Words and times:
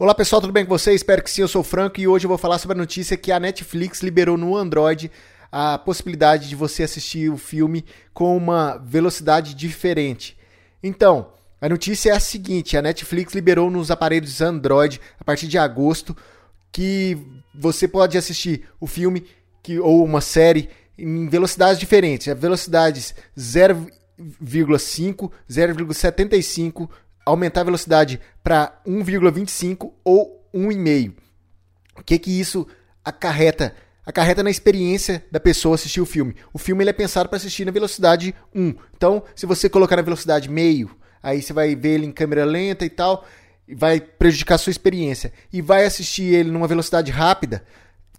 Olá 0.00 0.14
pessoal, 0.14 0.40
tudo 0.40 0.50
bem 0.50 0.64
com 0.64 0.70
vocês? 0.70 1.02
Espero 1.02 1.22
que 1.22 1.30
sim, 1.30 1.42
eu 1.42 1.48
sou 1.48 1.60
o 1.60 1.62
Franco 1.62 2.00
e 2.00 2.08
hoje 2.08 2.24
eu 2.24 2.28
vou 2.30 2.38
falar 2.38 2.58
sobre 2.58 2.74
a 2.74 2.80
notícia 2.80 3.18
que 3.18 3.30
a 3.30 3.38
Netflix 3.38 4.00
liberou 4.00 4.38
no 4.38 4.56
Android 4.56 5.10
a 5.52 5.76
possibilidade 5.76 6.48
de 6.48 6.56
você 6.56 6.84
assistir 6.84 7.30
o 7.30 7.36
filme 7.36 7.84
com 8.14 8.34
uma 8.34 8.78
velocidade 8.78 9.54
diferente. 9.54 10.38
Então, 10.82 11.34
a 11.60 11.68
notícia 11.68 12.12
é 12.12 12.16
a 12.16 12.20
seguinte: 12.20 12.78
a 12.78 12.82
Netflix 12.82 13.34
liberou 13.34 13.70
nos 13.70 13.90
aparelhos 13.90 14.40
Android 14.40 14.98
a 15.20 15.24
partir 15.24 15.46
de 15.46 15.58
agosto 15.58 16.16
que 16.72 17.18
você 17.54 17.86
pode 17.86 18.16
assistir 18.16 18.70
o 18.80 18.86
filme 18.86 19.26
que, 19.62 19.78
ou 19.78 20.02
uma 20.02 20.22
série 20.22 20.70
em 20.96 21.28
velocidades 21.28 21.78
diferentes, 21.78 22.26
velocidades 22.38 23.14
0,5, 23.36 25.30
0,75 25.46 26.88
aumentar 27.30 27.62
a 27.62 27.64
velocidade 27.64 28.20
para 28.42 28.80
1,25 28.86 29.92
ou 30.04 30.48
1,5. 30.54 31.14
O 31.98 32.02
que 32.02 32.18
que 32.18 32.40
isso 32.40 32.66
acarreta? 33.04 33.74
Acarreta 34.04 34.42
na 34.42 34.50
experiência 34.50 35.24
da 35.30 35.38
pessoa 35.38 35.74
assistir 35.74 36.00
o 36.00 36.06
filme. 36.06 36.34
O 36.52 36.58
filme 36.58 36.82
ele 36.82 36.90
é 36.90 36.94
pensado 36.94 37.28
para 37.28 37.36
assistir 37.36 37.64
na 37.64 37.70
velocidade 37.70 38.34
1. 38.54 38.74
Então, 38.96 39.22
se 39.34 39.46
você 39.46 39.68
colocar 39.68 39.96
na 39.96 40.02
velocidade 40.02 40.48
meio, 40.48 40.90
aí 41.22 41.42
você 41.42 41.52
vai 41.52 41.76
ver 41.76 41.94
ele 41.94 42.06
em 42.06 42.12
câmera 42.12 42.44
lenta 42.44 42.84
e 42.84 42.90
tal, 42.90 43.26
vai 43.76 44.00
prejudicar 44.00 44.54
a 44.56 44.58
sua 44.58 44.70
experiência. 44.70 45.32
E 45.52 45.60
vai 45.60 45.84
assistir 45.84 46.34
ele 46.34 46.50
numa 46.50 46.66
velocidade 46.66 47.10
rápida, 47.10 47.62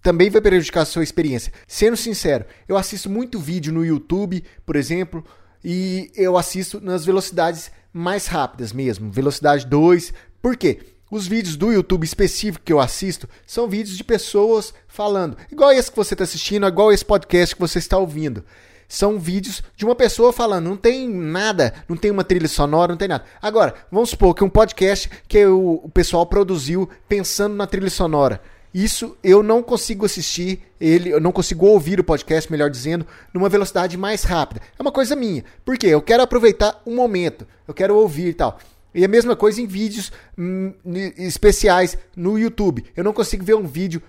também 0.02 0.30
vai 0.30 0.42
prejudicar 0.42 0.82
a 0.82 0.86
sua 0.86 1.04
experiência. 1.04 1.52
Sendo 1.68 1.98
sincero, 1.98 2.46
eu 2.68 2.78
assisto 2.78 3.10
muito 3.10 3.40
vídeo 3.40 3.74
no 3.74 3.86
YouTube, 3.86 4.44
por 4.66 4.76
exemplo, 4.76 5.26
e 5.64 6.12
eu 6.16 6.38
assisto 6.38 6.80
nas 6.82 7.06
velocidades 7.06 7.72
mais 7.94 8.28
rápidas 8.28 8.72
mesmo, 8.74 9.12
velocidade 9.12 9.66
2. 9.66 10.14
Por 10.42 10.56
quê? 10.56 10.80
Os 11.12 11.28
vídeos 11.28 11.58
do 11.58 11.74
YouTube 11.74 12.06
específico 12.06 12.64
que 12.64 12.72
eu 12.72 12.80
assisto 12.80 13.28
são 13.46 13.68
vídeos 13.68 13.98
de 13.98 14.04
pessoas 14.04 14.74
falando, 14.88 15.36
igual 15.52 15.72
esse 15.74 15.92
que 15.92 15.98
você 15.98 16.14
está 16.14 16.24
assistindo, 16.24 16.66
igual 16.66 16.92
esse 16.92 17.04
podcast 17.04 17.54
que 17.54 17.62
você 17.62 17.80
está 17.80 17.98
ouvindo. 17.98 18.46
São 18.88 19.20
vídeos 19.20 19.62
de 19.76 19.86
uma 19.86 19.96
pessoa 19.96 20.34
falando, 20.34 20.70
não 20.70 20.78
tem 20.78 21.10
nada, 21.10 21.74
não 21.88 21.98
tem 21.98 22.12
uma 22.12 22.24
trilha 22.24 22.48
sonora, 22.48 22.94
não 22.94 22.98
tem 22.98 23.08
nada. 23.08 23.26
Agora, 23.42 23.74
vamos 23.92 24.10
supor 24.10 24.34
que 24.34 24.44
um 24.44 24.50
podcast 24.50 25.10
que 25.28 25.46
o, 25.46 25.90
pessoal 25.94 26.26
produziu 26.26 26.90
pensando 27.08 27.56
na 27.56 27.68
trilha 27.68 27.90
sonora. 27.90 28.42
Isso 28.74 29.18
eu 29.24 29.44
não 29.44 29.62
consigo 29.62 30.06
assistir 30.06 30.62
ele, 30.80 31.10
eu 31.10 31.20
não 31.20 31.32
consigo 31.32 31.66
ouvir 31.66 32.00
o 32.00 32.04
podcast, 32.04 32.50
melhor 32.50 32.70
dizendo, 32.70 33.06
numa 33.34 33.50
velocidade 33.50 33.98
mais 33.98 34.24
rápida. 34.24 34.62
É 34.78 34.82
uma 34.82 34.92
coisa 34.92 35.16
minha. 35.16 35.44
Por 35.66 35.78
quê? 35.78 35.88
Eu 35.88 36.02
quero 36.02 36.24
aproveitar 36.24 36.82
o 36.86 36.92
momento, 36.92 37.46
eu 37.68 37.74
quero 37.74 37.96
ouvir 37.96 38.28
e 38.28 38.34
tal. 38.34 38.58
E 38.94 39.06
a 39.06 39.08
mesma 39.08 39.36
coisa 39.36 39.62
em 39.62 39.68
vídeos 39.68 40.12
hum, 40.38 40.74
especiais 41.18 41.98
no 42.16 42.38
YouTube. 42.38 42.86
Eu 42.96 43.04
não 43.04 43.14
consigo 43.14 43.44
ver 43.44 43.56
um 43.56 43.66
vídeo 43.66 44.02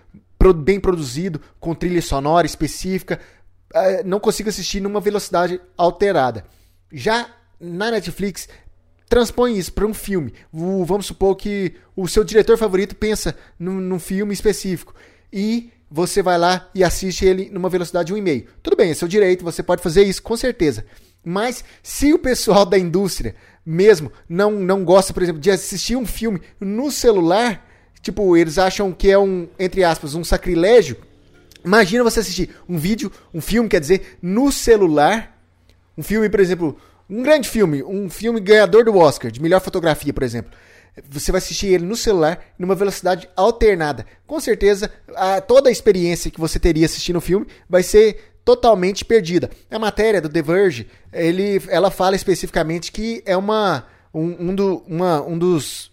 bem 0.56 0.80
produzido, 0.80 1.40
com 1.60 1.72
trilha 1.72 2.02
sonora 2.02 2.46
específica, 2.46 3.20
uh, 3.72 4.04
não 4.04 4.18
consigo 4.18 4.48
assistir 4.48 4.80
numa 4.80 5.00
velocidade 5.00 5.60
alterada. 5.76 6.44
Já 6.92 7.28
na 7.60 7.92
Netflix 7.92 8.48
transpõe 9.12 9.58
isso 9.58 9.74
para 9.74 9.84
um 9.84 9.92
filme. 9.92 10.32
O, 10.50 10.86
vamos 10.86 11.04
supor 11.04 11.36
que 11.36 11.74
o 11.94 12.08
seu 12.08 12.24
diretor 12.24 12.56
favorito 12.56 12.96
pensa 12.96 13.36
num, 13.58 13.74
num, 13.74 13.98
filme 13.98 14.32
específico 14.32 14.94
e 15.30 15.70
você 15.90 16.22
vai 16.22 16.38
lá 16.38 16.70
e 16.74 16.82
assiste 16.82 17.26
ele 17.26 17.50
numa 17.50 17.68
velocidade 17.68 18.14
1,5. 18.14 18.46
Tudo 18.62 18.74
bem, 18.74 18.90
é 18.90 18.94
seu 18.94 19.06
direito, 19.06 19.44
você 19.44 19.62
pode 19.62 19.82
fazer 19.82 20.02
isso 20.04 20.22
com 20.22 20.34
certeza. 20.34 20.86
Mas 21.22 21.62
se 21.82 22.10
o 22.14 22.18
pessoal 22.18 22.64
da 22.64 22.78
indústria 22.78 23.34
mesmo 23.66 24.10
não, 24.26 24.52
não 24.52 24.82
gosta, 24.82 25.12
por 25.12 25.22
exemplo, 25.22 25.42
de 25.42 25.50
assistir 25.50 25.94
um 25.94 26.06
filme 26.06 26.40
no 26.58 26.90
celular, 26.90 27.68
tipo, 28.00 28.34
eles 28.34 28.56
acham 28.56 28.92
que 28.92 29.10
é 29.10 29.18
um, 29.18 29.46
entre 29.58 29.84
aspas, 29.84 30.14
um 30.14 30.24
sacrilégio. 30.24 30.96
Imagina 31.62 32.02
você 32.02 32.20
assistir 32.20 32.48
um 32.66 32.78
vídeo, 32.78 33.12
um 33.34 33.42
filme, 33.42 33.68
quer 33.68 33.80
dizer, 33.80 34.16
no 34.22 34.50
celular. 34.50 35.38
Um 35.98 36.02
filme, 36.02 36.30
por 36.30 36.40
exemplo, 36.40 36.78
um 37.08 37.22
grande 37.22 37.48
filme, 37.48 37.82
um 37.82 38.08
filme 38.08 38.40
ganhador 38.40 38.84
do 38.84 38.96
Oscar, 38.96 39.30
de 39.30 39.40
melhor 39.40 39.60
fotografia, 39.60 40.12
por 40.12 40.22
exemplo. 40.22 40.52
Você 41.08 41.32
vai 41.32 41.38
assistir 41.38 41.68
ele 41.68 41.86
no 41.86 41.96
celular, 41.96 42.38
numa 42.58 42.74
velocidade 42.74 43.28
alternada. 43.34 44.04
Com 44.26 44.38
certeza, 44.38 44.90
a, 45.14 45.40
toda 45.40 45.68
a 45.68 45.72
experiência 45.72 46.30
que 46.30 46.40
você 46.40 46.58
teria 46.58 46.84
assistindo 46.84 47.16
o 47.16 47.20
filme 47.20 47.46
vai 47.68 47.82
ser 47.82 48.32
totalmente 48.44 49.04
perdida. 49.04 49.50
A 49.70 49.78
matéria 49.78 50.20
do 50.20 50.28
The 50.28 50.42
Verge, 50.42 50.88
ele, 51.12 51.62
ela 51.68 51.90
fala 51.90 52.16
especificamente 52.16 52.92
que 52.92 53.22
é 53.24 53.36
uma, 53.36 53.86
um, 54.12 54.50
um, 54.50 54.54
do, 54.54 54.82
uma, 54.86 55.22
um 55.22 55.38
dos. 55.38 55.90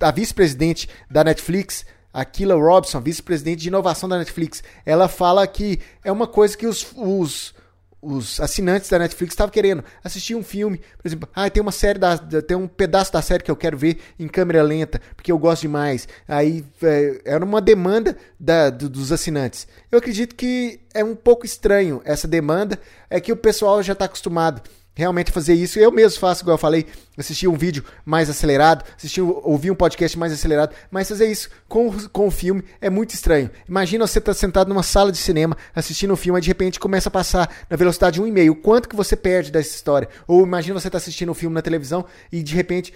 A 0.00 0.10
vice-presidente 0.10 0.88
da 1.10 1.22
Netflix, 1.22 1.84
a 2.12 2.24
Kila 2.24 2.54
Robson, 2.54 3.00
vice-presidente 3.00 3.60
de 3.60 3.68
inovação 3.68 4.08
da 4.08 4.18
Netflix, 4.18 4.62
ela 4.84 5.08
fala 5.08 5.46
que 5.46 5.78
é 6.02 6.10
uma 6.10 6.26
coisa 6.26 6.56
que 6.56 6.66
os, 6.66 6.86
os 6.96 7.54
os 8.00 8.40
assinantes 8.40 8.88
da 8.88 8.98
Netflix 8.98 9.32
estavam 9.32 9.52
querendo 9.52 9.82
assistir 10.02 10.34
um 10.34 10.42
filme, 10.42 10.78
por 10.96 11.08
exemplo, 11.08 11.28
ah, 11.34 11.50
tem 11.50 11.60
uma 11.60 11.72
série 11.72 11.98
da, 11.98 12.16
tem 12.16 12.56
um 12.56 12.68
pedaço 12.68 13.12
da 13.12 13.20
série 13.20 13.42
que 13.42 13.50
eu 13.50 13.56
quero 13.56 13.76
ver 13.76 13.98
em 14.18 14.28
câmera 14.28 14.62
lenta, 14.62 15.00
porque 15.16 15.32
eu 15.32 15.38
gosto 15.38 15.62
demais. 15.62 16.06
Aí 16.26 16.64
é, 16.82 17.20
era 17.24 17.44
uma 17.44 17.60
demanda 17.60 18.16
da, 18.38 18.70
do, 18.70 18.88
dos 18.88 19.10
assinantes. 19.10 19.66
Eu 19.90 19.98
acredito 19.98 20.34
que 20.34 20.80
é 20.94 21.02
um 21.02 21.16
pouco 21.16 21.44
estranho 21.44 22.00
essa 22.04 22.28
demanda, 22.28 22.78
é 23.10 23.20
que 23.20 23.32
o 23.32 23.36
pessoal 23.36 23.82
já 23.82 23.92
está 23.92 24.04
acostumado 24.04 24.62
realmente 24.98 25.30
fazer 25.30 25.54
isso. 25.54 25.78
Eu 25.78 25.92
mesmo 25.92 26.18
faço, 26.18 26.42
igual 26.42 26.54
eu 26.54 26.58
falei, 26.58 26.84
assistir 27.16 27.46
um 27.46 27.56
vídeo 27.56 27.84
mais 28.04 28.28
acelerado, 28.28 28.84
assistir, 28.96 29.20
ouvir 29.20 29.70
um 29.70 29.74
podcast 29.76 30.18
mais 30.18 30.32
acelerado, 30.32 30.74
mas 30.90 31.08
fazer 31.08 31.30
isso 31.30 31.48
com, 31.68 31.92
com 32.08 32.26
o 32.26 32.30
filme 32.32 32.64
é 32.80 32.90
muito 32.90 33.14
estranho. 33.14 33.48
Imagina 33.68 34.04
você 34.04 34.18
estar 34.18 34.34
tá 34.34 34.38
sentado 34.38 34.68
numa 34.68 34.82
sala 34.82 35.12
de 35.12 35.18
cinema 35.18 35.56
assistindo 35.72 36.12
um 36.12 36.16
filme 36.16 36.40
e 36.40 36.42
de 36.42 36.48
repente 36.48 36.80
começa 36.80 37.08
a 37.08 37.12
passar 37.12 37.48
na 37.70 37.76
velocidade 37.76 38.20
1,5. 38.20 38.50
O 38.50 38.56
quanto 38.56 38.88
que 38.88 38.96
você 38.96 39.14
perde 39.14 39.52
dessa 39.52 39.72
história? 39.72 40.08
Ou 40.26 40.42
imagina 40.42 40.74
você 40.74 40.88
estar 40.88 40.98
tá 40.98 41.02
assistindo 41.02 41.30
um 41.30 41.34
filme 41.34 41.54
na 41.54 41.62
televisão 41.62 42.04
e 42.32 42.42
de 42.42 42.56
repente 42.56 42.92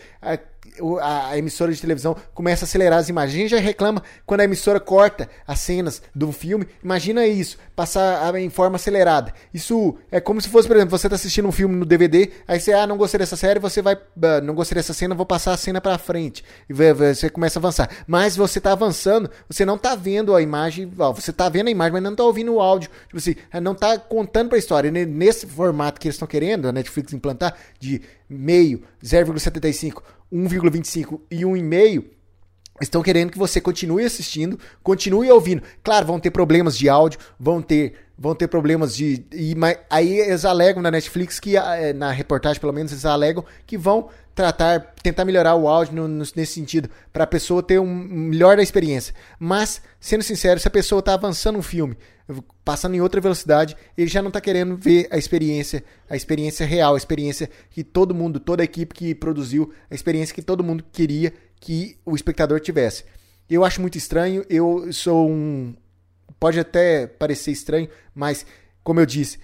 a 1.03 1.37
emissora 1.37 1.73
de 1.73 1.81
televisão 1.81 2.17
começa 2.33 2.65
a 2.65 2.67
acelerar 2.67 2.99
as 2.99 3.09
imagens. 3.09 3.50
Já 3.50 3.59
reclama 3.59 4.03
quando 4.25 4.41
a 4.41 4.45
emissora 4.45 4.78
corta 4.78 5.28
as 5.47 5.61
cenas 5.61 6.03
do 6.15 6.31
filme. 6.33 6.67
Imagina 6.83 7.27
isso, 7.27 7.59
passar 7.75 8.34
em 8.37 8.49
forma 8.49 8.77
acelerada. 8.77 9.34
Isso 9.53 9.97
é 10.11 10.21
como 10.21 10.41
se 10.41 10.49
fosse, 10.49 10.69
por 10.69 10.77
exemplo, 10.77 10.97
você 10.97 11.06
está 11.06 11.17
assistindo 11.17 11.49
um 11.49 11.53
filme 11.53 11.75
no 11.75 11.84
DVD, 11.84 12.31
aí 12.47 12.61
você, 12.61 12.72
ah, 12.72 12.87
não 12.87 12.97
gostei 12.97 13.19
dessa 13.19 13.37
série, 13.37 13.59
você 13.59 13.83
vai, 13.83 13.95
ah, 13.95 14.41
não 14.41 14.55
gostei 14.55 14.77
dessa 14.77 14.95
cena, 14.95 15.15
vou 15.15 15.27
passar 15.27 15.53
a 15.53 15.56
cena 15.56 15.81
para 15.81 15.99
frente. 15.99 16.45
E 16.69 16.72
você 16.72 17.28
começa 17.28 17.59
a 17.59 17.61
avançar. 17.61 17.91
Mas 18.06 18.37
você 18.37 18.59
está 18.59 18.72
avançando, 18.72 19.31
você 19.49 19.65
não 19.65 19.77
está 19.77 19.95
vendo 19.95 20.34
a 20.34 20.41
imagem, 20.41 20.87
você 20.87 21.31
está 21.31 21.49
vendo 21.49 21.69
a 21.69 21.71
imagem, 21.71 21.93
mas 21.93 22.03
não 22.03 22.12
está 22.12 22.25
ouvindo 22.25 22.55
o 22.55 22.61
áudio. 22.61 22.89
Tipo 23.06 23.19
assim, 23.19 23.34
não 23.61 23.72
está 23.72 23.99
contando 23.99 24.49
para 24.49 24.56
a 24.56 24.59
história. 24.59 24.91
Nesse 24.91 25.47
formato 25.47 26.01
que 26.01 26.06
eles 26.06 26.15
estão 26.15 26.28
querendo, 26.28 26.69
a 26.69 26.72
Netflix 26.72 27.12
implantar, 27.12 27.55
de 27.78 28.01
meio, 28.28 28.83
0,75 29.05 30.03
1,25 30.32 31.20
e 31.31 31.43
1,5 31.43 32.04
estão 32.81 33.03
querendo 33.03 33.31
que 33.31 33.38
você 33.38 33.60
continue 33.60 34.04
assistindo, 34.04 34.59
continue 34.82 35.31
ouvindo. 35.31 35.62
Claro, 35.82 36.06
vão 36.06 36.19
ter 36.19 36.31
problemas 36.31 36.76
de 36.76 36.88
áudio, 36.88 37.20
vão 37.38 37.60
ter, 37.60 37.94
vão 38.22 38.37
ter 38.37 38.47
problemas 38.47 38.94
de. 38.94 39.27
E, 39.33 39.53
mas, 39.56 39.77
aí 39.91 40.21
eles 40.21 40.44
alegam 40.44 40.81
na 40.81 40.93
Netflix 40.93 41.41
que, 41.41 41.56
eh, 41.56 41.93
na 41.93 42.12
reportagem 42.12 42.60
pelo 42.60 42.72
menos, 42.72 42.93
eles 42.93 43.05
alegam 43.05 43.44
que 43.66 43.77
vão 43.77 44.09
tratar, 44.33 44.94
tentar 45.03 45.25
melhorar 45.25 45.56
o 45.56 45.66
áudio 45.66 45.94
no, 45.97 46.06
no, 46.06 46.25
nesse 46.37 46.55
sentido, 46.55 46.88
para 47.12 47.25
a 47.25 47.27
pessoa 47.27 47.65
ter 47.65 47.81
um 47.81 47.93
melhor 47.93 48.56
da 48.56 48.62
experiência. 48.62 49.12
Mas, 49.41 49.83
sendo 49.99 50.22
sincero, 50.22 50.60
se 50.60 50.69
a 50.69 50.71
pessoa 50.71 51.00
está 51.00 51.15
avançando 51.15 51.59
um 51.59 51.62
filme, 51.62 51.97
passando 52.65 52.94
em 52.94 53.00
outra 53.00 53.21
velocidade, 53.21 53.77
ele 53.99 54.09
já 54.09 54.22
não 54.22 54.28
está 54.28 54.41
querendo 54.41 54.77
ver 54.77 55.09
a 55.10 55.19
experiência, 55.19 55.83
a 56.09 56.15
experiência 56.15 56.65
real, 56.65 56.94
a 56.94 56.97
experiência 56.99 57.50
que 57.71 57.83
todo 57.83 58.15
mundo, 58.15 58.39
toda 58.39 58.62
a 58.62 58.65
equipe 58.65 58.94
que 58.94 59.16
produziu, 59.16 59.72
a 59.91 59.94
experiência 59.97 60.33
que 60.33 60.43
todo 60.43 60.62
mundo 60.62 60.84
queria 60.93 61.34
que 61.60 61.97
o 62.06 62.15
espectador 62.15 62.60
tivesse. 62.60 63.04
Eu 63.50 63.65
acho 63.65 63.81
muito 63.81 63.99
estranho, 63.99 64.45
eu 64.48 64.92
sou 64.92 65.28
um. 65.28 65.74
Pode 66.39 66.59
até 66.59 67.07
parecer 67.07 67.53
estranho, 67.53 67.89
mas, 68.15 68.45
como 68.83 69.01
eu 69.01 69.07
disse, 69.07 69.39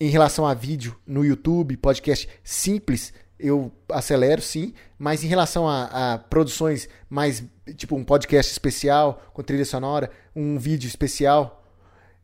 em 0.00 0.08
relação 0.08 0.46
a 0.46 0.54
vídeo 0.54 0.96
no 1.06 1.24
YouTube, 1.24 1.76
podcast 1.76 2.28
simples, 2.42 3.12
eu 3.38 3.72
acelero 3.90 4.42
sim, 4.42 4.72
mas 4.98 5.24
em 5.24 5.26
relação 5.26 5.68
a, 5.68 6.14
a, 6.14 6.18
produções 6.18 6.88
mais, 7.08 7.42
tipo 7.76 7.96
um 7.96 8.04
podcast 8.04 8.50
especial 8.50 9.22
com 9.32 9.42
trilha 9.42 9.64
sonora, 9.64 10.10
um 10.34 10.58
vídeo 10.58 10.88
especial, 10.88 11.60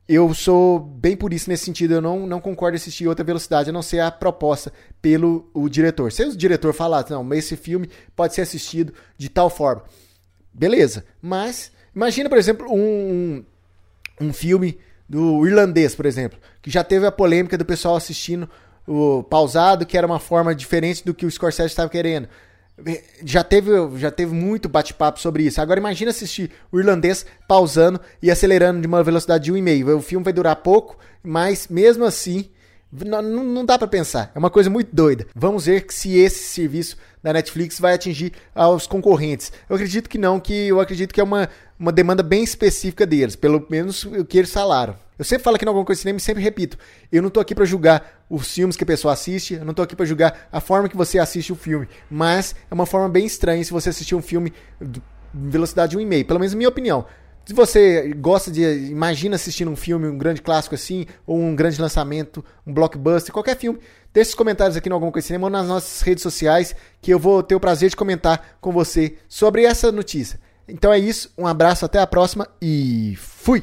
eu 0.08 0.32
sou 0.34 0.78
bem 0.78 1.16
por 1.16 1.32
isso 1.32 1.50
nesse 1.50 1.64
sentido, 1.64 1.94
eu 1.94 2.00
não, 2.00 2.26
não 2.26 2.40
concordo 2.40 2.76
assistir 2.76 3.08
outra 3.08 3.24
velocidade, 3.24 3.70
a 3.70 3.72
não 3.72 3.82
ser 3.82 4.00
a 4.00 4.10
proposta 4.10 4.72
pelo 5.02 5.50
o 5.52 5.68
diretor. 5.68 6.12
Se 6.12 6.22
o 6.24 6.36
diretor 6.36 6.72
falar, 6.72 7.04
não, 7.10 7.34
esse 7.34 7.56
filme 7.56 7.90
pode 8.14 8.34
ser 8.34 8.42
assistido 8.42 8.92
de 9.18 9.28
tal 9.28 9.50
forma, 9.50 9.82
beleza, 10.52 11.04
mas 11.20 11.72
imagina, 11.94 12.28
por 12.28 12.38
exemplo, 12.38 12.66
um, 12.70 12.78
um, 12.78 13.44
um 14.20 14.32
filme 14.32 14.78
do 15.08 15.46
irlandês, 15.46 15.94
por 15.94 16.06
exemplo, 16.06 16.38
que 16.60 16.70
já 16.70 16.82
teve 16.82 17.06
a 17.06 17.12
polêmica 17.12 17.56
do 17.56 17.64
pessoal 17.64 17.96
assistindo 17.96 18.48
o 18.86 19.22
pausado, 19.22 19.86
que 19.86 19.96
era 19.96 20.06
uma 20.06 20.18
forma 20.18 20.54
diferente 20.54 21.04
do 21.04 21.14
que 21.14 21.26
o 21.26 21.30
Scorsese 21.30 21.68
estava 21.68 21.88
querendo. 21.88 22.28
já 23.24 23.42
teve, 23.42 23.70
já 23.96 24.10
teve 24.10 24.34
muito 24.34 24.68
bate-papo 24.68 25.18
sobre 25.20 25.44
isso. 25.44 25.60
Agora 25.60 25.80
imagina 25.80 26.10
assistir 26.10 26.50
o 26.70 26.78
irlandês 26.78 27.26
pausando 27.48 28.00
e 28.22 28.30
acelerando 28.30 28.80
de 28.80 28.86
uma 28.86 29.02
velocidade 29.02 29.44
de 29.44 29.52
1,5. 29.52 29.96
O 29.96 30.02
filme 30.02 30.24
vai 30.24 30.32
durar 30.32 30.56
pouco, 30.56 30.98
mas 31.22 31.68
mesmo 31.68 32.04
assim 32.04 32.50
não, 33.04 33.22
não 33.22 33.64
dá 33.64 33.78
para 33.78 33.88
pensar. 33.88 34.30
É 34.34 34.38
uma 34.38 34.50
coisa 34.50 34.70
muito 34.70 34.94
doida. 34.94 35.26
Vamos 35.34 35.66
ver 35.66 35.86
se 35.90 36.16
esse 36.16 36.44
serviço 36.44 36.96
da 37.22 37.32
Netflix 37.32 37.80
vai 37.80 37.94
atingir 37.94 38.32
aos 38.54 38.86
concorrentes. 38.86 39.52
Eu 39.68 39.76
acredito 39.76 40.08
que 40.08 40.18
não, 40.18 40.38
que 40.38 40.68
eu 40.68 40.80
acredito 40.80 41.12
que 41.12 41.20
é 41.20 41.24
uma, 41.24 41.48
uma 41.78 41.92
demanda 41.92 42.22
bem 42.22 42.44
específica 42.44 43.04
deles, 43.04 43.34
pelo 43.34 43.66
menos 43.68 44.04
o 44.04 44.24
que 44.24 44.38
eles 44.38 44.52
falaram. 44.52 44.94
Eu 45.18 45.24
sempre 45.24 45.44
falo 45.44 45.56
aqui 45.56 45.64
no 45.64 45.70
Alguma 45.70 45.84
Coisa 45.84 46.00
Cinema 46.00 46.18
e 46.18 46.20
sempre 46.20 46.42
repito, 46.42 46.78
eu 47.10 47.22
não 47.22 47.30
tô 47.30 47.40
aqui 47.40 47.54
para 47.54 47.64
julgar 47.64 48.24
os 48.28 48.52
filmes 48.52 48.76
que 48.76 48.84
a 48.84 48.86
pessoa 48.86 49.14
assiste, 49.14 49.54
eu 49.54 49.64
não 49.64 49.72
tô 49.72 49.80
aqui 49.80 49.96
para 49.96 50.04
julgar 50.04 50.46
a 50.52 50.60
forma 50.60 50.88
que 50.88 50.96
você 50.96 51.18
assiste 51.18 51.52
o 51.52 51.56
filme, 51.56 51.88
mas 52.10 52.54
é 52.70 52.74
uma 52.74 52.84
forma 52.84 53.08
bem 53.08 53.24
estranha 53.24 53.64
se 53.64 53.72
você 53.72 53.88
assistir 53.88 54.14
um 54.14 54.20
filme 54.20 54.52
em 54.80 55.50
velocidade 55.50 55.96
1,5, 55.96 56.26
pelo 56.26 56.38
menos 56.38 56.54
minha 56.54 56.68
opinião. 56.68 57.06
Se 57.46 57.54
você 57.54 58.12
gosta 58.14 58.50
de. 58.50 58.62
Imagina 58.62 59.36
assistindo 59.36 59.70
um 59.70 59.76
filme, 59.76 60.08
um 60.08 60.18
grande 60.18 60.42
clássico 60.42 60.74
assim, 60.74 61.06
ou 61.24 61.38
um 61.38 61.54
grande 61.54 61.80
lançamento, 61.80 62.44
um 62.66 62.74
blockbuster, 62.74 63.32
qualquer 63.32 63.56
filme, 63.56 63.78
deixe 64.12 64.30
os 64.30 64.34
comentários 64.34 64.76
aqui 64.76 64.88
no 64.88 64.96
Alguma 64.96 65.12
Coisa 65.12 65.28
Cinema 65.28 65.46
ou 65.46 65.50
nas 65.50 65.68
nossas 65.68 66.00
redes 66.00 66.22
sociais, 66.22 66.74
que 67.00 67.14
eu 67.14 67.20
vou 67.20 67.44
ter 67.44 67.54
o 67.54 67.60
prazer 67.60 67.88
de 67.88 67.96
comentar 67.96 68.56
com 68.60 68.72
você 68.72 69.16
sobre 69.28 69.64
essa 69.64 69.92
notícia. 69.92 70.40
Então 70.68 70.92
é 70.92 70.98
isso, 70.98 71.32
um 71.38 71.46
abraço, 71.46 71.84
até 71.84 72.00
a 72.00 72.06
próxima 72.06 72.48
e 72.60 73.14
fui! 73.16 73.62